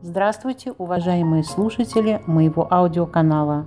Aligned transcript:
Здравствуйте, 0.00 0.72
уважаемые 0.78 1.42
слушатели 1.42 2.22
моего 2.24 2.72
аудиоканала. 2.72 3.64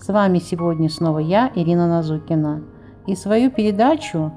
С 0.00 0.08
вами 0.08 0.38
сегодня 0.38 0.88
снова 0.88 1.18
я, 1.18 1.52
Ирина 1.54 1.86
Назукина. 1.86 2.62
И 3.06 3.14
свою 3.14 3.50
передачу 3.50 4.32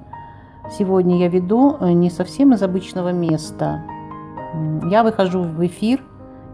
сегодня 0.77 1.17
я 1.17 1.29
веду 1.29 1.77
э, 1.79 1.93
не 1.93 2.09
совсем 2.09 2.51
из 2.51 2.61
обычного 2.61 3.13
места. 3.13 3.83
Я 4.91 5.01
выхожу 5.01 5.43
в 5.43 5.65
эфир 5.65 6.03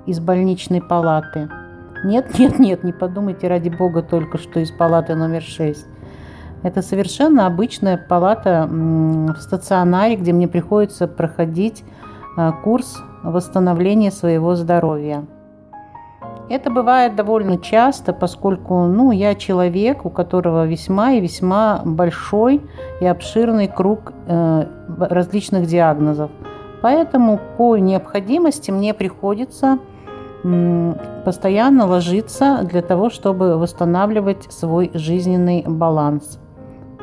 из 0.06 0.20
больничной 0.20 0.84
палаты. 0.84 1.50
Нет, 2.04 2.38
нет, 2.38 2.60
нет, 2.60 2.84
не 2.84 2.94
подумайте 2.94 3.48
ради 3.48 3.70
бога 3.70 4.04
только 4.04 4.38
что 4.38 4.60
из 4.60 4.70
палаты 4.70 5.16
номер 5.16 5.42
6. 5.42 5.84
Это 6.62 6.84
совершенно 6.84 7.48
обычная 7.48 7.98
палата 7.98 8.68
в 8.70 9.38
стационаре, 9.40 10.16
где 10.16 10.32
мне 10.32 10.48
приходится 10.48 11.08
проходить 11.08 11.84
э, 12.38 12.52
курс 12.64 13.02
восстановления 13.26 14.12
своего 14.12 14.56
здоровья. 14.56 15.26
Это 16.48 16.70
бывает 16.70 17.16
довольно 17.16 17.58
часто, 17.58 18.14
поскольку 18.14 18.86
ну, 18.86 19.12
я 19.12 19.34
человек, 19.34 20.06
у 20.06 20.12
которого 20.12 20.68
весьма 20.68 21.14
и 21.14 21.20
весьма 21.20 21.82
большой 21.84 22.62
и 23.02 23.06
обширный 23.06 23.68
круг 23.68 24.14
э, 24.28 24.66
различных 25.00 25.66
диагнозов. 25.66 26.30
Поэтому 26.82 27.40
по 27.58 27.78
необходимости 27.78 28.70
мне 28.70 28.94
приходится 28.94 29.80
м, 30.44 30.96
постоянно 31.24 31.88
ложиться 31.88 32.60
для 32.62 32.84
того, 32.84 33.10
чтобы 33.10 33.58
восстанавливать 33.58 34.52
свой 34.52 34.92
жизненный 34.94 35.64
баланс 35.66 36.40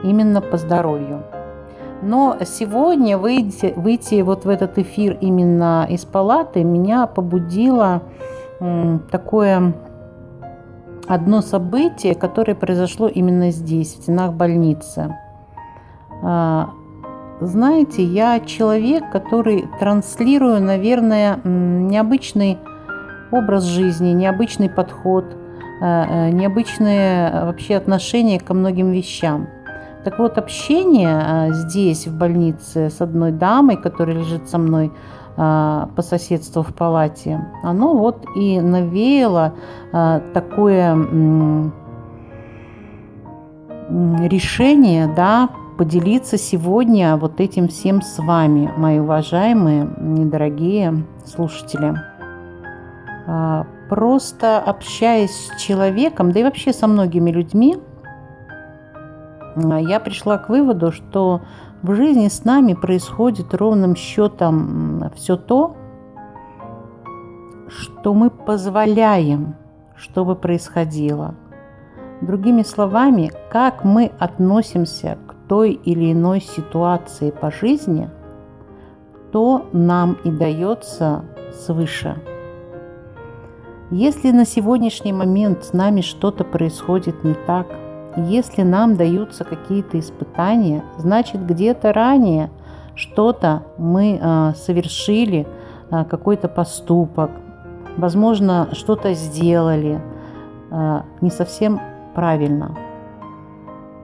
именно 0.04 0.40
по 0.40 0.56
здоровью. 0.56 1.24
Но 2.02 2.36
сегодня 2.44 3.16
выйти, 3.16 3.72
выйти 3.76 4.22
вот 4.22 4.44
в 4.44 4.48
этот 4.48 4.76
эфир 4.76 5.16
именно 5.20 5.86
из 5.88 6.04
палаты 6.04 6.64
меня 6.64 7.06
побудило 7.06 8.02
такое 9.10 9.72
одно 11.06 11.42
событие, 11.42 12.16
которое 12.16 12.54
произошло 12.54 13.06
именно 13.06 13.50
здесь, 13.50 13.94
в 13.94 14.02
стенах 14.02 14.32
больницы. 14.32 15.16
А, 16.22 16.70
знаете, 17.40 18.04
я 18.04 18.40
человек, 18.40 19.10
который 19.10 19.66
транслирую, 19.78 20.60
наверное, 20.60 21.40
необычный 21.44 22.58
образ 23.30 23.64
жизни, 23.64 24.10
необычный 24.10 24.68
подход, 24.68 25.24
э, 25.80 25.84
э, 25.84 26.30
необычные 26.30 27.44
вообще 27.46 27.76
отношения 27.76 28.38
ко 28.38 28.54
многим 28.54 28.90
вещам– 28.90 29.48
так 30.04 30.18
вот, 30.18 30.36
общение 30.38 31.16
а, 31.16 31.50
здесь, 31.52 32.06
в 32.06 32.16
больнице, 32.16 32.90
с 32.90 33.00
одной 33.00 33.30
дамой, 33.30 33.76
которая 33.76 34.16
лежит 34.16 34.48
со 34.48 34.58
мной 34.58 34.90
а, 35.36 35.90
по 35.94 36.02
соседству 36.02 36.62
в 36.62 36.74
палате, 36.74 37.40
оно 37.62 37.96
вот 37.96 38.24
и 38.36 38.60
навеяло 38.60 39.54
а, 39.92 40.20
такое 40.34 40.94
решение, 44.26 45.12
да, 45.14 45.50
поделиться 45.78 46.36
сегодня 46.36 47.16
вот 47.16 47.40
этим 47.40 47.68
всем 47.68 48.02
с 48.02 48.18
вами, 48.18 48.72
мои 48.76 48.98
уважаемые, 48.98 49.88
недорогие 49.98 51.04
слушатели. 51.24 51.94
Просто 53.88 54.58
общаясь 54.58 55.30
с 55.30 55.60
человеком, 55.60 56.32
да 56.32 56.40
и 56.40 56.42
вообще 56.42 56.72
со 56.72 56.86
многими 56.86 57.30
людьми, 57.30 57.76
я 59.56 60.00
пришла 60.00 60.38
к 60.38 60.48
выводу, 60.48 60.92
что 60.92 61.42
в 61.82 61.94
жизни 61.94 62.28
с 62.28 62.44
нами 62.44 62.74
происходит 62.74 63.54
ровным 63.54 63.96
счетом 63.96 65.10
все 65.14 65.36
то, 65.36 65.76
что 67.68 68.14
мы 68.14 68.30
позволяем, 68.30 69.56
чтобы 69.96 70.36
происходило. 70.36 71.34
Другими 72.20 72.62
словами, 72.62 73.32
как 73.50 73.84
мы 73.84 74.12
относимся 74.18 75.18
к 75.26 75.34
той 75.48 75.72
или 75.72 76.12
иной 76.12 76.40
ситуации 76.40 77.30
по 77.30 77.50
жизни, 77.50 78.08
то 79.32 79.66
нам 79.72 80.16
и 80.24 80.30
дается 80.30 81.24
свыше. 81.52 82.16
Если 83.90 84.30
на 84.30 84.46
сегодняшний 84.46 85.12
момент 85.12 85.64
с 85.64 85.72
нами 85.72 86.00
что-то 86.00 86.44
происходит 86.44 87.24
не 87.24 87.34
так– 87.34 87.66
если 88.16 88.62
нам 88.62 88.96
даются 88.96 89.44
какие-то 89.44 89.98
испытания, 89.98 90.84
значит 90.98 91.44
где-то 91.46 91.92
ранее 91.92 92.50
что-то 92.94 93.62
мы 93.78 94.18
э, 94.20 94.52
совершили, 94.54 95.46
э, 95.90 96.04
какой-то 96.04 96.48
поступок, 96.48 97.30
возможно, 97.96 98.68
что-то 98.72 99.14
сделали 99.14 100.00
э, 100.70 101.00
не 101.20 101.30
совсем 101.30 101.80
правильно. 102.14 102.76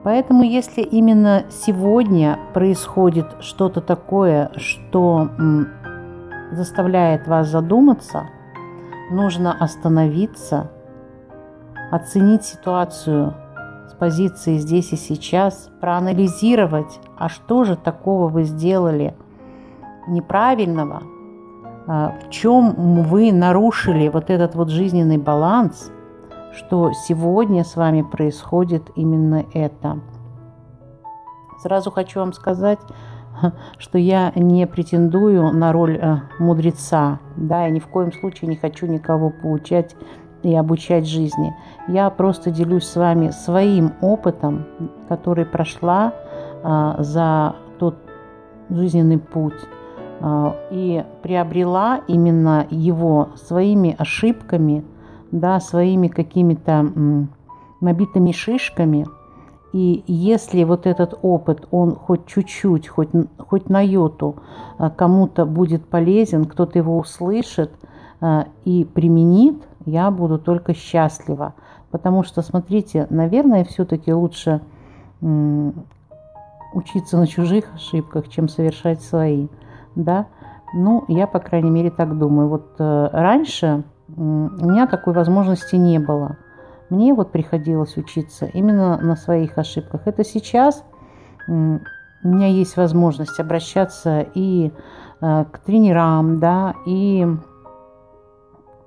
Поэтому 0.03 0.43
если 0.43 0.81
именно 0.81 1.43
сегодня 1.49 2.39
происходит 2.53 3.27
что-то 3.41 3.81
такое, 3.81 4.49
что 4.55 5.29
заставляет 6.51 7.27
вас 7.27 7.49
задуматься, 7.49 8.27
нужно 9.11 9.53
остановиться, 9.59 10.71
оценить 11.91 12.45
ситуацию 12.45 13.33
с 13.89 13.93
позиции 13.93 14.57
здесь 14.57 14.93
и 14.93 14.95
сейчас, 14.95 15.69
проанализировать, 15.81 16.99
а 17.17 17.27
что 17.27 17.63
же 17.63 17.75
такого 17.75 18.27
вы 18.27 18.43
сделали 18.43 19.15
неправильного, 20.07 21.03
а, 21.87 22.13
в 22.23 22.29
чем 22.29 23.03
вы 23.03 23.31
нарушили 23.31 24.07
вот 24.09 24.29
этот 24.29 24.55
вот 24.55 24.69
жизненный 24.69 25.17
баланс, 25.17 25.91
что 26.53 26.91
сегодня 26.93 27.63
с 27.63 27.75
вами 27.75 28.03
происходит 28.03 28.83
именно 28.95 29.45
это. 29.53 29.99
Сразу 31.59 31.89
хочу 31.91 32.19
вам 32.19 32.33
сказать, 32.33 32.79
что 33.77 33.97
я 33.97 34.31
не 34.35 34.67
претендую 34.67 35.51
на 35.51 35.71
роль 35.71 35.97
э, 35.97 36.17
мудреца, 36.37 37.19
да, 37.35 37.63
я 37.63 37.69
ни 37.69 37.79
в 37.79 37.87
коем 37.87 38.13
случае 38.13 38.49
не 38.49 38.55
хочу 38.55 38.85
никого 38.85 39.31
поучать 39.31 39.95
и 40.43 40.55
обучать 40.55 41.07
жизни. 41.07 41.53
Я 41.87 42.09
просто 42.09 42.51
делюсь 42.51 42.85
с 42.85 42.95
вами 42.95 43.31
своим 43.31 43.93
опытом, 44.01 44.65
который 45.07 45.45
прошла 45.45 46.13
а, 46.63 47.01
за 47.01 47.55
тот 47.77 47.95
жизненный 48.69 49.17
путь 49.17 49.59
а, 50.21 50.55
и 50.71 51.03
приобрела 51.21 52.01
именно 52.07 52.67
его 52.69 53.29
своими 53.35 53.95
ошибками, 53.97 54.83
да, 55.31 55.59
своими 55.59 56.07
какими-то 56.07 57.27
набитыми 57.81 58.31
шишками. 58.31 59.07
И 59.71 60.03
если 60.07 60.63
вот 60.63 60.87
этот 60.87 61.17
опыт, 61.21 61.67
он 61.69 61.95
хоть 61.95 62.25
чуть-чуть, 62.25 62.87
хоть, 62.87 63.09
хоть 63.37 63.69
на 63.69 63.81
йоту 63.81 64.37
а, 64.77 64.89
кому-то 64.89 65.45
будет 65.45 65.85
полезен, 65.85 66.45
кто-то 66.45 66.79
его 66.79 66.97
услышит 66.97 67.71
и 68.65 68.85
применит, 68.93 69.68
я 69.85 70.11
буду 70.11 70.39
только 70.39 70.73
счастлива. 70.73 71.53
Потому 71.91 72.23
что, 72.23 72.41
смотрите, 72.41 73.07
наверное, 73.09 73.63
все-таки 73.63 74.13
лучше 74.13 74.61
учиться 75.21 77.17
на 77.17 77.27
чужих 77.27 77.65
ошибках, 77.73 78.29
чем 78.29 78.47
совершать 78.47 79.01
свои. 79.01 79.47
Да? 79.95 80.27
Ну, 80.73 81.03
я, 81.07 81.27
по 81.27 81.39
крайней 81.39 81.71
мере, 81.71 81.89
так 81.89 82.17
думаю. 82.17 82.47
Вот 82.47 82.75
э, 82.77 83.09
раньше 83.11 83.83
у 84.15 84.21
меня 84.21 84.87
такой 84.87 85.13
возможности 85.13 85.75
не 85.75 85.99
было. 85.99 86.37
Мне 86.89 87.13
вот 87.13 87.31
приходилось 87.31 87.97
учиться 87.97 88.45
именно 88.45 88.97
на 88.97 89.15
своих 89.15 89.57
ошибках. 89.57 90.01
Это 90.05 90.23
сейчас 90.23 90.83
у 91.47 91.79
меня 92.27 92.47
есть 92.47 92.77
возможность 92.77 93.39
обращаться 93.39 94.25
и 94.33 94.71
э, 95.21 95.45
к 95.51 95.59
тренерам, 95.59 96.39
да, 96.39 96.75
и 96.85 97.27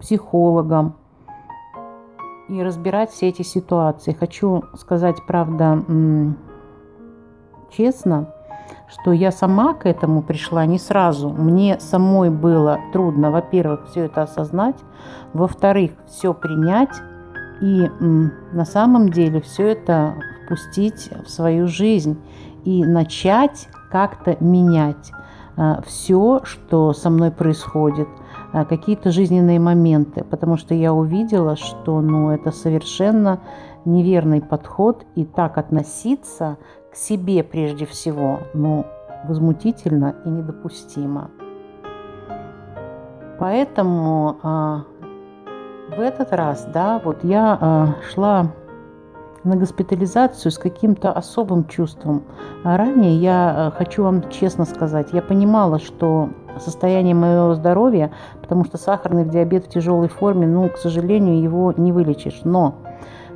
психологам 0.03 0.97
и 2.49 2.63
разбирать 2.63 3.11
все 3.11 3.29
эти 3.29 3.43
ситуации. 3.43 4.13
Хочу 4.13 4.65
сказать, 4.75 5.17
правда, 5.27 5.83
честно, 7.75 8.29
что 8.89 9.13
я 9.13 9.31
сама 9.31 9.75
к 9.75 9.87
этому 9.87 10.23
пришла 10.23 10.67
не 10.67 10.79
сразу. 10.79 11.31
Мне 11.31 11.79
самой 11.81 12.31
было 12.31 12.81
трудно, 12.93 13.31
во-первых, 13.31 13.89
все 13.91 14.07
это 14.07 14.23
осознать, 14.23 14.77
во-вторых, 15.33 15.93
все 16.09 16.35
принять 16.35 16.95
и 17.61 17.89
на 18.01 18.65
самом 18.65 19.09
деле 19.09 19.41
все 19.41 19.69
это 19.69 20.17
впустить 20.45 21.11
в 21.25 21.31
свою 21.31 21.69
жизнь 21.69 22.21
и 22.65 22.85
начать 22.85 23.69
как-то 23.91 24.37
менять 24.41 25.13
а, 25.57 25.81
все, 25.87 26.41
что 26.43 26.93
со 26.93 27.09
мной 27.09 27.31
происходит– 27.31 28.09
какие-то 28.53 29.11
жизненные 29.11 29.59
моменты, 29.59 30.25
потому 30.25 30.57
что 30.57 30.75
я 30.75 30.93
увидела, 30.93 31.57
что 31.57 32.01
ну, 32.01 32.31
это 32.31 32.51
совершенно 32.51 33.41
неверный 33.85 34.41
подход, 34.41 35.05
и 35.15 35.25
так 35.25 35.59
относиться 35.59 36.59
к 36.93 36.97
себе 36.97 37.43
прежде 37.43 37.87
всего, 37.87 38.41
ну, 38.55 38.85
возмутительно 39.25 40.15
и 40.25 40.29
недопустимо. 40.29 41.31
Поэтому 43.39 44.37
а, 44.43 44.85
в 45.97 46.01
этот 46.01 46.33
раз, 46.33 46.69
да, 46.73 47.01
вот 47.03 47.25
я 47.25 47.59
а, 47.61 47.95
шла 48.13 48.53
на 49.44 49.56
госпитализацию 49.56 50.53
с 50.53 50.59
каким-то 50.59 51.12
особым 51.12 51.67
чувством. 51.67 52.23
А 52.65 52.77
ранее 52.77 53.17
я 53.17 53.55
а, 53.55 53.71
хочу 53.71 54.05
вам 54.05 54.29
честно 54.31 54.65
сказать, 54.65 55.09
я 55.12 55.23
понимала, 55.23 55.79
что 55.79 56.31
состояние 56.61 57.15
моего 57.15 57.55
здоровья, 57.55 58.12
потому 58.41 58.65
что 58.65 58.79
сахарный 58.79 59.25
диабет 59.25 59.67
в 59.67 59.69
тяжелой 59.69 60.09
форме, 60.09 60.47
ну, 60.47 60.69
к 60.69 60.77
сожалению, 60.77 61.43
его 61.43 61.73
не 61.77 61.93
вылечишь. 61.93 62.43
Но 62.44 62.77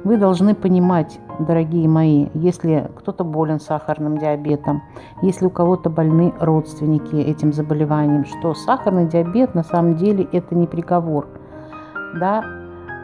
вы 0.05 0.19
должны 0.19 0.55
понимать, 0.55 1.19
дорогие 1.41 1.89
мои, 1.89 2.29
если 2.35 2.89
кто-то 2.97 3.25
болен 3.25 3.59
сахарным 3.59 4.19
диабетом, 4.19 4.83
если 5.23 5.47
у 5.47 5.51
кого-то 5.51 5.91
больны 5.91 6.33
родственники 6.39 7.17
этим 7.17 7.53
заболеванием, 7.53 8.25
что 8.25 8.55
сахарный 8.55 9.07
диабет 9.07 9.55
на 9.55 9.65
самом 9.65 9.97
деле 9.97 10.29
это 10.33 10.55
не 10.55 10.67
приговор, 10.67 11.27
да, 12.15 12.45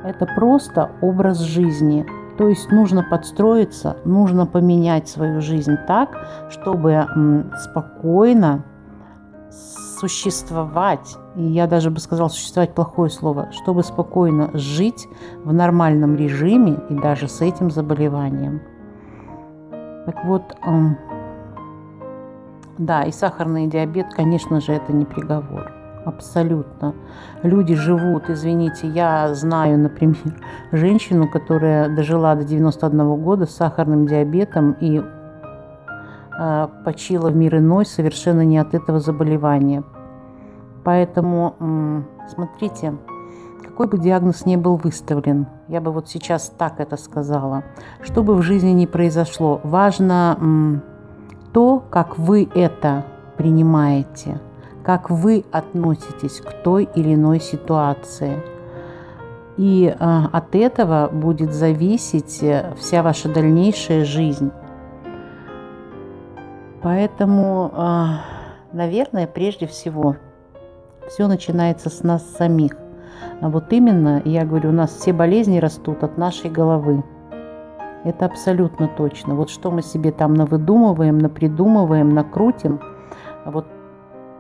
это 0.05 0.27
просто 0.27 0.91
образ 1.01 1.39
жизни. 1.39 2.07
То 2.39 2.49
есть 2.49 2.71
нужно 2.71 3.03
подстроиться, 3.09 3.97
нужно 4.05 4.47
поменять 4.47 5.09
свою 5.09 5.41
жизнь 5.41 5.77
так, 5.87 6.27
чтобы 6.51 7.07
спокойно 7.63 8.65
существовать, 10.01 11.17
и 11.37 11.43
я 11.45 11.67
даже 11.67 11.91
бы 11.91 12.01
сказал 12.01 12.31
существовать 12.31 12.75
плохое 12.75 13.11
слово, 13.11 13.53
чтобы 13.53 13.83
спокойно 13.85 14.51
жить 14.55 15.07
в 15.45 15.53
нормальном 15.53 16.17
режиме 16.17 16.81
и 16.89 16.95
даже 16.95 17.29
с 17.29 17.41
этим 17.41 17.71
заболеванием. 17.71 18.63
Так 20.07 20.25
вот, 20.25 20.43
да, 22.79 23.05
и 23.05 23.13
сахарный 23.13 23.67
диабет, 23.67 24.13
конечно 24.15 24.61
же, 24.61 24.73
это 24.73 24.93
не 24.93 25.05
приговор. 25.05 25.82
Абсолютно. 26.05 26.95
Люди 27.45 27.75
живут, 27.77 28.29
извините, 28.29 28.89
я 28.89 29.33
знаю, 29.35 29.79
например, 29.79 30.17
женщину, 30.73 31.29
которая 31.29 31.89
дожила 31.95 32.35
до 32.35 32.45
91 32.45 33.17
года 33.23 33.47
с 33.47 33.55
сахарным 33.55 34.07
диабетом 34.07 34.73
и 34.81 35.01
э, 36.39 36.69
почила 36.85 37.31
в 37.31 37.37
мир 37.37 37.59
иной 37.59 37.87
совершенно 37.87 38.45
не 38.45 38.59
от 38.59 38.75
этого 38.75 38.99
заболевания. 38.99 39.85
Поэтому, 40.83 41.55
э, 41.61 42.03
смотрите, 42.35 42.95
какой 43.65 43.87
бы 43.87 43.97
диагноз 43.99 44.45
ни 44.45 44.57
был 44.57 44.77
выставлен, 44.77 45.47
я 45.69 45.81
бы 45.81 45.93
вот 45.93 46.09
сейчас 46.09 46.53
так 46.59 46.81
это 46.81 46.97
сказала, 46.97 47.63
что 48.03 48.25
бы 48.25 48.35
в 48.35 48.43
жизни 48.43 48.71
ни 48.71 48.87
произошло, 48.87 49.61
важно 49.63 50.37
э, 50.41 50.81
то, 51.53 51.81
как 51.91 52.19
вы 52.19 52.49
это 52.57 53.05
принимаете– 53.37 54.41
как 54.85 55.11
вы 55.11 55.45
относитесь 55.53 56.41
к 56.41 56.63
той 56.63 56.89
или 56.95 57.15
иной 57.15 57.41
ситуации. 57.41 58.43
И 59.57 59.87
э, 59.87 60.21
от 60.33 60.55
этого 60.55 61.09
будет 61.13 61.53
зависеть 61.53 62.43
э, 62.43 62.73
вся 62.79 63.03
ваша 63.03 63.29
дальнейшая 63.29 64.05
жизнь. 64.05 64.51
Поэтому, 66.83 67.71
э, 67.73 68.07
наверное, 68.73 69.27
прежде 69.27 69.67
всего, 69.67 70.17
все 71.09 71.27
начинается 71.27 71.91
с 71.91 72.03
нас 72.03 72.25
самих. 72.37 72.77
А 73.41 73.49
вот 73.49 73.73
именно, 73.73 74.23
я 74.25 74.45
говорю, 74.45 74.71
у 74.71 74.73
нас 74.73 74.91
все 74.91 75.13
болезни 75.13 75.59
растут 75.59 76.03
от 76.03 76.17
нашей 76.17 76.51
головы. 76.51 77.05
Это 78.05 78.27
абсолютно 78.27 78.89
точно. 78.89 79.35
Вот 79.35 79.51
что 79.51 79.71
мы 79.71 79.83
себе 79.83 80.11
там 80.11 80.35
навыдумываем, 80.35 81.19
напридумываем, 81.19 82.09
накрутим, 82.09 82.81
а 83.45 83.51
вот 83.51 83.67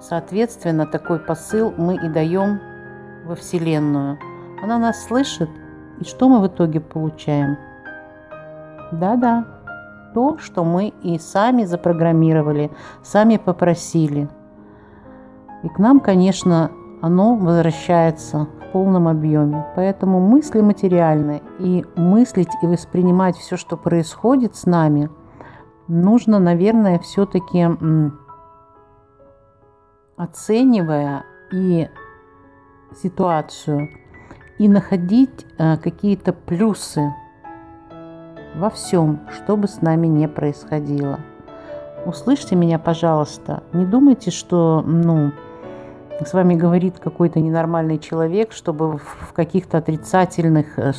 Соответственно, 0.02 0.84
такой 0.84 1.20
посыл 1.20 1.72
мы 1.76 1.94
и 1.94 2.08
даем 2.08 2.58
во 3.24 3.36
Вселенную. 3.36 4.18
Она 4.60 4.78
нас 4.78 5.04
слышит, 5.04 5.48
и 6.00 6.04
что 6.04 6.28
мы 6.28 6.40
в 6.40 6.48
итоге 6.48 6.80
получаем? 6.80 7.56
Да-да, 8.90 9.46
то, 10.12 10.38
что 10.38 10.64
мы 10.64 10.88
и 10.88 11.20
сами 11.20 11.64
запрограммировали, 11.64 12.72
сами 13.04 13.36
попросили. 13.36 14.28
И 15.62 15.68
к 15.68 15.78
нам, 15.78 16.00
конечно, 16.00 16.72
оно 17.00 17.36
возвращается 17.36 18.48
в 18.60 18.72
полном 18.72 19.06
объеме. 19.06 19.66
Поэтому 19.76 20.18
мысли 20.18 20.60
материальны, 20.62 21.42
и 21.60 21.86
мыслить 21.94 22.50
и 22.60 22.66
воспринимать 22.66 23.36
все, 23.36 23.56
что 23.56 23.76
происходит 23.76 24.56
с 24.56 24.66
нами, 24.66 25.10
нужно, 25.86 26.40
наверное, 26.40 26.98
все-таки 26.98 27.68
оценивая 30.16 31.24
и 31.50 31.88
ситуацию, 33.02 33.90
и 34.58 34.68
находить 34.68 35.46
э, 35.58 35.76
какие-то 35.78 36.32
плюсы 36.32 37.12
во 38.54 38.70
всем, 38.70 39.20
что 39.30 39.56
бы 39.56 39.66
с 39.66 39.80
нами 39.80 40.06
не 40.06 40.28
происходило. 40.28 41.20
Услышьте 42.04 42.56
меня, 42.56 42.78
пожалуйста. 42.78 43.62
Не 43.72 43.86
думайте, 43.86 44.30
что 44.30 44.82
ну, 44.84 45.32
с 46.20 46.32
вами 46.32 46.54
говорит 46.54 46.98
какой-то 46.98 47.40
ненормальный 47.40 47.98
человек, 47.98 48.52
чтобы 48.52 48.98
в 48.98 49.32
каких-то 49.32 49.78
отрицательных 49.78 50.78
э, 50.78 50.92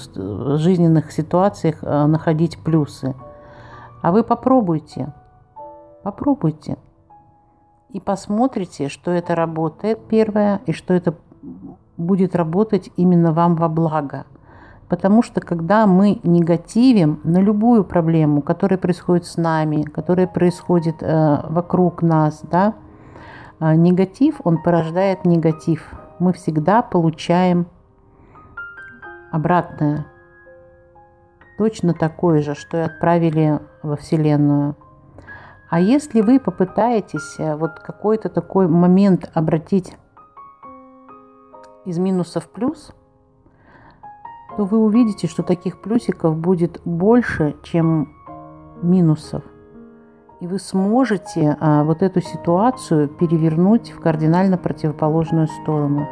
жизненных 0.58 1.12
ситуациях 1.12 1.78
э, 1.82 2.06
находить 2.06 2.58
плюсы. 2.64 3.16
А 4.02 4.12
вы 4.12 4.24
попробуйте. 4.24 5.14
Попробуйте 6.04 6.78
и 7.94 8.00
посмотрите, 8.00 8.90
что 8.90 9.12
это 9.12 9.36
работает 9.36 10.00
первое, 10.10 10.62
и 10.66 10.74
что 10.74 10.94
это 10.94 11.16
будет 11.96 12.36
работать 12.36 12.90
именно 12.98 13.32
вам 13.32 13.56
во 13.56 13.70
благо. 13.70 14.26
Потому 14.90 15.22
что 15.22 15.42
когда 15.42 15.88
мы 15.88 16.20
негативим 16.24 17.22
на 17.24 17.40
любую 17.40 17.84
проблему, 17.84 18.42
которая 18.42 18.78
происходит 18.78 19.26
с 19.26 19.38
нами, 19.38 19.84
которая 19.84 20.28
происходит 20.28 21.02
э, 21.02 21.38
вокруг 21.48 22.02
нас, 22.02 22.42
да, 22.44 22.74
э, 23.60 23.76
негатив, 23.76 24.42
он 24.44 24.62
порождает 24.62 25.24
негатив. 25.26 25.94
Мы 26.20 26.34
всегда 26.34 26.82
получаем 26.82 27.68
обратное. 29.32 30.08
Точно 31.58 31.94
такое 31.94 32.42
же, 32.42 32.56
что 32.56 32.78
и 32.78 32.82
отправили 32.82 33.60
во 33.84 33.96
Вселенную. 33.96 34.76
А 35.70 35.80
если 35.80 36.22
вы 36.22 36.40
попытаетесь 36.40 37.36
э, 37.40 37.56
вот 37.56 37.80
какой-то 37.80 38.30
такой 38.30 38.68
момент 38.68 39.30
обратить 39.34 39.96
из 41.86 41.98
минуса 41.98 42.40
в 42.40 42.50
плюс, 42.50 42.92
то 44.56 44.66
вы 44.66 44.78
увидите, 44.78 45.28
что 45.28 45.44
таких 45.44 45.82
плюсиков 45.82 46.38
будет 46.38 46.82
больше, 46.86 47.56
чем 47.64 48.14
минусов. 48.82 49.44
И 50.40 50.48
вы 50.48 50.60
сможете 50.60 51.58
а, 51.60 51.84
вот 51.84 52.02
эту 52.02 52.22
ситуацию 52.22 53.08
перевернуть 53.08 53.92
в 53.92 54.00
кардинально 54.00 54.58
противоположную 54.58 55.48
сторону. 55.48 56.08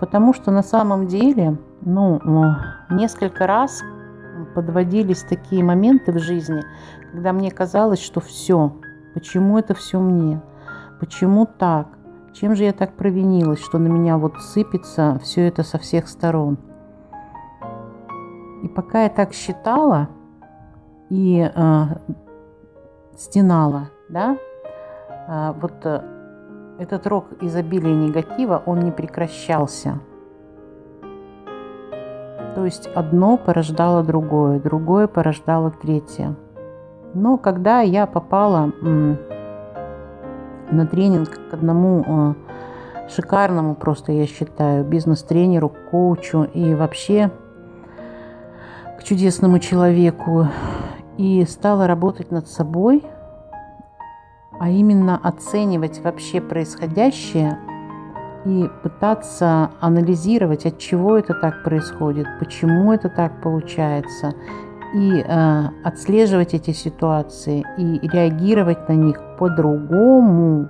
Потому 0.00 0.32
что 0.32 0.50
на 0.50 0.62
самом 0.62 1.06
деле, 1.06 1.58
ну, 1.82 2.20
несколько 2.90 3.46
раз 3.46 3.82
подводились 4.54 5.22
такие 5.22 5.62
моменты 5.64 6.12
в 6.12 6.18
жизни, 6.18 6.62
когда 7.12 7.32
мне 7.32 7.50
казалось, 7.50 8.00
что 8.00 8.20
все, 8.20 8.72
Почему 9.18 9.58
это 9.58 9.74
все 9.74 9.98
мне? 9.98 10.40
Почему 11.00 11.44
так? 11.44 11.88
Чем 12.34 12.54
же 12.54 12.62
я 12.62 12.72
так 12.72 12.94
провинилась, 12.94 13.58
что 13.60 13.78
на 13.78 13.88
меня 13.88 14.16
вот 14.16 14.40
сыпется 14.40 15.18
все 15.24 15.48
это 15.48 15.64
со 15.64 15.78
всех 15.78 16.08
сторон? 16.08 16.56
И 18.62 18.68
пока 18.68 19.02
я 19.02 19.08
так 19.08 19.32
считала 19.32 20.08
и 21.10 21.50
э, 21.52 21.84
стенала, 23.16 23.90
да, 24.08 24.36
э, 25.26 25.52
вот 25.60 25.84
э, 25.84 26.00
этот 26.78 27.04
рок 27.08 27.42
изобилия 27.42 27.96
негатива, 27.96 28.62
он 28.66 28.78
не 28.80 28.92
прекращался. 28.92 29.98
То 32.54 32.64
есть 32.64 32.88
одно 32.94 33.36
порождало 33.36 34.02
другое, 34.02 34.58
другое 34.60 35.06
порождало 35.06 35.70
третье. 35.70 36.34
Но 37.14 37.38
когда 37.38 37.80
я 37.80 38.06
попала 38.06 38.72
на 40.70 40.86
тренинг 40.86 41.30
к 41.50 41.54
одному 41.54 42.04
э, 42.06 42.34
шикарному, 43.08 43.74
просто 43.74 44.12
я 44.12 44.26
считаю, 44.26 44.84
бизнес-тренеру, 44.84 45.72
коучу 45.90 46.42
и 46.42 46.74
вообще 46.74 47.30
к 48.98 49.04
чудесному 49.04 49.58
человеку, 49.58 50.48
и 51.16 51.44
стала 51.46 51.86
работать 51.86 52.30
над 52.30 52.48
собой, 52.48 53.04
а 54.60 54.70
именно 54.70 55.18
оценивать 55.22 56.00
вообще 56.02 56.40
происходящее 56.40 57.58
и 58.44 58.70
пытаться 58.82 59.70
анализировать, 59.80 60.66
от 60.66 60.78
чего 60.78 61.16
это 61.18 61.34
так 61.34 61.64
происходит, 61.64 62.26
почему 62.38 62.92
это 62.92 63.08
так 63.08 63.42
получается, 63.42 64.34
и 64.94 65.22
э, 65.26 65.62
отслеживать 65.84 66.54
эти 66.54 66.70
ситуации 66.70 67.64
и 67.76 68.08
реагировать 68.08 68.88
на 68.88 68.94
них 68.94 69.20
по-другому, 69.38 70.68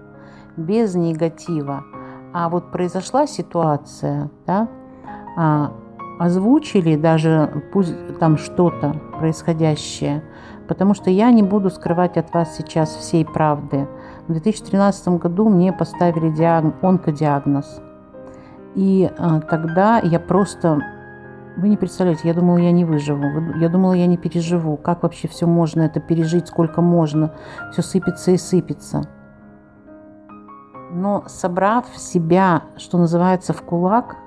без 0.58 0.94
негатива, 0.94 1.84
А 2.32 2.48
вот 2.48 2.70
произошла 2.72 3.26
ситуация, 3.26 4.28
да, 4.46 4.68
а, 5.36 5.72
озвучили 6.18 6.96
даже 6.96 7.62
пусть 7.72 7.94
там 8.18 8.36
что-то 8.36 8.94
происходящее, 9.18 10.22
потому 10.66 10.94
что 10.94 11.10
я 11.10 11.30
не 11.30 11.42
буду 11.42 11.70
скрывать 11.70 12.16
от 12.16 12.34
вас 12.34 12.56
сейчас 12.56 12.90
всей 12.90 13.24
правды. 13.24 13.86
В 14.28 14.32
2013 14.32 15.08
году 15.08 15.48
мне 15.48 15.72
поставили 15.72 16.28
диагноз, 16.30 16.74
онкодиагноз. 16.82 17.80
И 18.74 19.10
а, 19.18 19.40
тогда 19.40 19.98
я 19.98 20.20
просто 20.20 20.82
вы 21.56 21.70
не 21.70 21.76
представляете, 21.76 22.28
я 22.28 22.34
думала, 22.34 22.58
я 22.58 22.70
не 22.70 22.84
выживу. 22.84 23.24
Я 23.56 23.68
думала, 23.68 23.94
я 23.94 24.06
не 24.06 24.16
переживу. 24.16 24.76
Как 24.76 25.02
вообще 25.02 25.26
все 25.26 25.44
можно 25.44 25.82
это 25.82 25.98
пережить, 25.98 26.46
сколько 26.46 26.80
можно. 26.82 27.34
Все 27.72 27.82
сыпется 27.82 28.30
и 28.30 28.36
сыпется. 28.36 29.02
Но 30.92 31.24
собрав 31.26 31.86
себя, 31.96 32.62
что 32.76 32.96
называется, 32.96 33.52
в 33.52 33.62
кулак, 33.62 34.18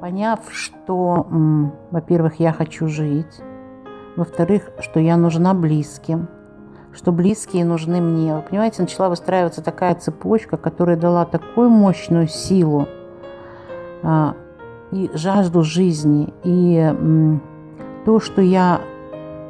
поняв, 0.00 0.40
что, 0.50 1.26
во-первых, 1.90 2.40
я 2.40 2.52
хочу 2.52 2.88
жить, 2.88 3.42
во-вторых, 4.16 4.70
что 4.80 4.98
я 4.98 5.18
нужна 5.18 5.52
близким, 5.52 6.28
что 6.98 7.12
близкие 7.12 7.64
нужны 7.64 8.00
мне. 8.00 8.34
Вы 8.34 8.42
понимаете, 8.42 8.82
начала 8.82 9.08
выстраиваться 9.08 9.62
такая 9.62 9.94
цепочка, 9.94 10.56
которая 10.56 10.96
дала 10.96 11.24
такую 11.24 11.70
мощную 11.70 12.26
силу, 12.26 12.88
а, 14.02 14.34
и 14.90 15.08
жажду 15.14 15.62
жизни, 15.62 16.34
и 16.42 16.92
то, 18.04 18.18
что 18.18 18.42
я 18.42 18.80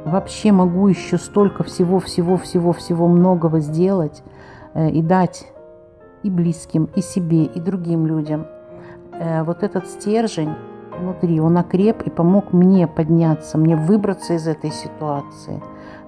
вообще 0.05 0.51
могу 0.51 0.87
еще 0.87 1.17
столько 1.17 1.63
всего-всего-всего-всего 1.63 3.07
многого 3.07 3.61
сделать 3.61 4.21
э, 4.73 4.89
и 4.91 5.01
дать 5.01 5.47
и 6.23 6.29
близким, 6.29 6.89
и 6.95 7.01
себе, 7.01 7.45
и 7.45 7.59
другим 7.59 8.05
людям. 8.05 8.45
Э, 9.13 9.43
вот 9.43 9.63
этот 9.63 9.87
стержень 9.87 10.53
внутри, 10.99 11.39
он 11.39 11.57
окреп 11.57 12.03
и 12.03 12.09
помог 12.09 12.53
мне 12.53 12.87
подняться, 12.87 13.57
мне 13.57 13.75
выбраться 13.75 14.33
из 14.33 14.47
этой 14.47 14.71
ситуации. 14.71 15.61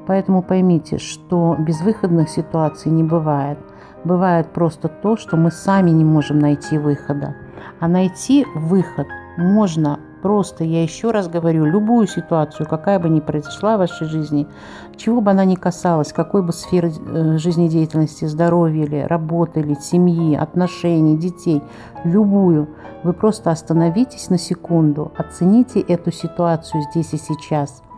Поэтому 0.07 0.41
поймите, 0.41 0.97
что 0.97 1.55
безвыходных 1.59 2.29
ситуаций 2.29 2.91
не 2.91 3.03
бывает. 3.03 3.59
Бывает 4.03 4.47
просто 4.47 4.87
то, 4.87 5.15
что 5.15 5.37
мы 5.37 5.51
сами 5.51 5.91
не 5.91 6.03
можем 6.03 6.39
найти 6.39 6.77
выхода. 6.77 7.35
А 7.79 7.87
найти 7.87 8.45
выход 8.55 9.07
можно 9.37 9.99
просто, 10.21 10.63
я 10.63 10.83
еще 10.83 11.11
раз 11.11 11.27
говорю, 11.27 11.65
любую 11.65 12.07
ситуацию, 12.07 12.67
какая 12.67 12.99
бы 12.99 13.09
ни 13.09 13.19
произошла 13.19 13.75
в 13.75 13.79
вашей 13.79 14.07
жизни, 14.07 14.47
чего 14.95 15.21
бы 15.21 15.31
она 15.31 15.45
ни 15.45 15.55
касалась, 15.55 16.13
какой 16.13 16.43
бы 16.43 16.53
сферы 16.53 16.91
э, 16.91 17.37
жизнедеятельности, 17.37 18.25
здоровья 18.25 18.85
или 18.85 19.01
работы, 19.01 19.61
или 19.61 19.73
семьи, 19.75 20.35
отношений, 20.35 21.17
детей, 21.17 21.63
любую, 22.03 22.69
вы 23.03 23.13
просто 23.13 23.49
остановитесь 23.49 24.29
на 24.29 24.37
секунду, 24.37 25.11
оцените 25.17 25.79
эту 25.79 26.11
ситуацию 26.11 26.83
здесь 26.91 27.13
и 27.13 27.17
сейчас– 27.17 27.81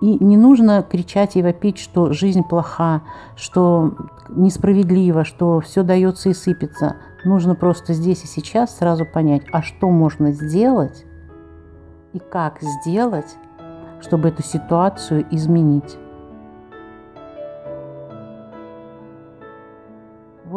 и 0.00 0.22
не 0.22 0.36
нужно 0.36 0.82
кричать 0.82 1.36
и 1.36 1.42
вопить, 1.42 1.78
что 1.78 2.12
жизнь 2.12 2.42
плоха, 2.42 3.02
что 3.36 3.94
несправедливо, 4.28 5.24
что 5.24 5.60
все 5.60 5.82
дается 5.82 6.28
и 6.28 6.34
сыпется. 6.34 6.96
Нужно 7.24 7.54
просто 7.54 7.92
здесь 7.92 8.24
и 8.24 8.26
сейчас 8.26 8.76
сразу 8.76 9.04
понять, 9.04 9.42
а 9.52 9.62
что 9.62 9.90
можно 9.90 10.32
сделать 10.32 11.04
и 12.12 12.18
как 12.18 12.58
сделать, 12.60 13.36
чтобы 14.00 14.28
эту 14.28 14.42
ситуацию 14.42 15.26
изменить. 15.30 15.96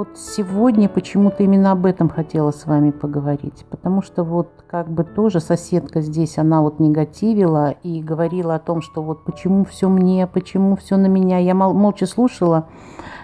Вот 0.10 0.18
сегодня 0.18 0.90
почему-то 0.90 1.44
именно 1.44 1.72
об 1.72 1.86
этом 1.86 2.10
хотела 2.10 2.52
с 2.52 2.66
вами 2.66 2.90
поговорить, 2.90 3.66
потому 3.70 4.02
что 4.02 4.24
вот 4.24 4.50
как 4.68 4.90
бы 4.90 5.04
тоже 5.04 5.40
соседка 5.40 6.02
здесь, 6.02 6.38
она 6.38 6.62
вот 6.62 6.80
негативила 6.80 7.72
и 7.84 8.02
говорила 8.02 8.56
о 8.56 8.60
том, 8.60 8.82
что 8.82 9.04
вот 9.04 9.24
почему 9.24 9.66
все 9.66 9.88
мне, 9.88 10.26
почему 10.26 10.76
все 10.76 10.98
на 10.98 11.06
меня. 11.06 11.38
Я 11.38 11.54
мол, 11.54 11.74
молча 11.74 12.08
слушала 12.08 12.68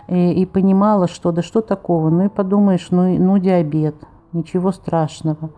и, 0.08 0.34
и 0.34 0.46
понимала, 0.46 1.08
что 1.08 1.32
да 1.32 1.42
что 1.42 1.62
такого, 1.62 2.10
ну 2.10 2.26
и 2.26 2.30
подумаешь, 2.30 2.88
ну, 2.92 3.18
ну 3.18 3.38
диабет, 3.40 3.96
ничего 4.32 4.72
страшного. 4.72 5.50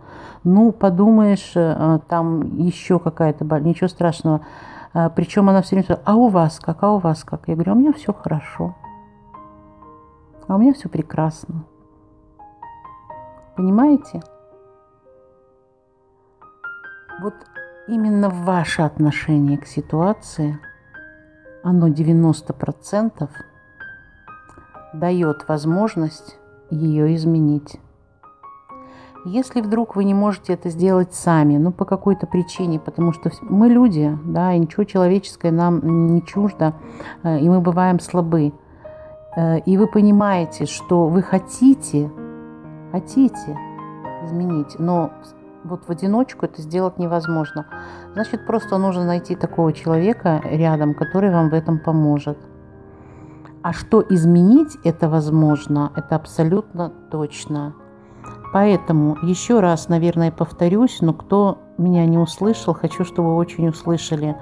Ну 0.45 0.71
подумаешь, 0.71 1.51
э, 1.55 1.99
там 2.07 2.55
еще 2.57 2.99
какая-то 2.99 3.43
боль, 3.43 3.63
ничего 3.63 3.89
страшного. 3.89 4.41
А, 4.93 5.09
Причем 5.09 5.49
она 5.49 5.61
все 5.61 5.75
время, 5.75 5.99
а 6.05 6.15
у 6.15 6.29
вас 6.29 6.59
как, 6.59 6.83
а 6.83 6.93
у 6.93 6.99
вас 6.99 7.25
как? 7.25 7.47
Я 7.47 7.55
говорю, 7.55 7.73
«А 7.73 7.75
у 7.75 7.79
меня 7.79 7.91
все 7.91 8.13
хорошо. 8.13 8.75
А 10.47 10.55
у 10.55 10.57
меня 10.57 10.73
все 10.73 10.87
прекрасно. 10.87 11.65
Понимаете? 13.55 14.21
Вот 17.21 17.33
именно 17.87 18.29
ваше 18.29 18.83
отношение 18.83 19.57
к 19.57 19.65
ситуации, 19.65 20.59
оно 21.63 21.89
90% 21.89 23.29
дает 24.93 25.47
возможность 25.49 26.37
ее 26.69 27.15
изменить. 27.15 27.79
Если 29.25 29.59
вдруг 29.59 29.97
вы 29.97 30.05
не 30.05 30.13
можете 30.13 30.53
это 30.53 30.69
сделать 30.69 31.13
сами, 31.13 31.57
ну 31.57 31.73
по 31.73 31.83
какой-то 31.83 32.27
причине, 32.27 32.79
потому 32.79 33.11
что 33.11 33.31
мы 33.41 33.67
люди, 33.67 34.17
да, 34.23 34.53
и 34.53 34.59
ничего 34.59 34.85
человеческое 34.85 35.51
нам 35.51 36.13
не 36.13 36.23
чуждо, 36.23 36.75
э, 37.23 37.39
и 37.39 37.49
мы 37.49 37.59
бываем 37.59 37.99
слабы– 37.99 38.53
и 39.37 39.77
вы 39.77 39.87
понимаете, 39.87 40.65
что 40.65 41.07
вы 41.07 41.21
хотите, 41.21 42.11
хотите 42.91 43.57
изменить, 44.25 44.79
но 44.79 45.11
вот 45.63 45.83
в 45.87 45.91
одиночку 45.91 46.45
это 46.45 46.61
сделать 46.61 46.97
невозможно. 46.97 47.67
Значит, 48.13 48.47
просто 48.47 48.77
нужно 48.77 49.05
найти 49.05 49.35
такого 49.35 49.73
человека 49.73 50.41
рядом, 50.43 50.93
который 50.93 51.29
вам 51.29 51.49
в 51.49 51.53
этом 51.53 51.79
поможет. 51.79 52.37
А 53.61 53.73
что 53.73 54.03
изменить 54.09 54.77
это 54.83 55.09
возможно, 55.09 55.91
это 55.95 56.15
абсолютно 56.15 56.89
точно. 57.11 57.73
Поэтому 58.53 59.17
еще 59.21 59.59
раз, 59.59 59.89
наверное, 59.89 60.31
повторюсь, 60.31 60.99
но 61.01 61.13
кто 61.13 61.59
меня 61.77 62.05
не 62.05 62.17
услышал, 62.17 62.73
хочу, 62.73 63.03
чтобы 63.03 63.29
вы 63.29 63.35
очень 63.35 63.67
услышали, 63.67 64.37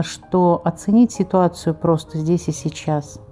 что 0.00 0.60
оценить 0.64 1.12
ситуацию 1.12 1.74
просто 1.74 2.18
здесь 2.18 2.48
и 2.48 2.52
сейчас– 2.52 3.20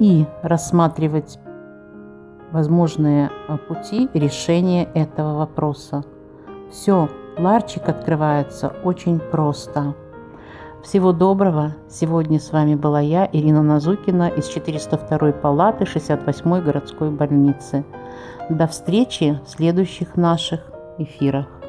и 0.00 0.26
рассматривать 0.42 1.38
возможные 2.50 3.30
а, 3.46 3.58
пути 3.58 4.08
решения 4.14 4.88
этого 4.94 5.38
вопроса. 5.38 6.02
Все, 6.72 7.08
ларчик 7.38 7.88
открывается 7.88 8.72
очень 8.82 9.20
просто. 9.20 9.94
Всего 10.82 11.12
доброго. 11.12 11.76
Сегодня 11.88 12.40
с 12.40 12.50
вами 12.52 12.74
была 12.74 13.00
я, 13.00 13.28
Ирина 13.30 13.62
Назукина 13.62 14.28
из 14.28 14.48
402 14.48 15.32
палаты 15.32 15.84
68 15.84 16.62
городской 16.62 17.10
больницы. 17.10 17.84
До 18.48 18.66
встречи 18.66 19.38
в 19.44 19.50
следующих 19.50 20.16
наших 20.16 20.60
эфирах. 20.98 21.59